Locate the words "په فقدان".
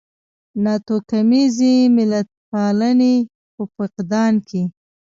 3.53-4.33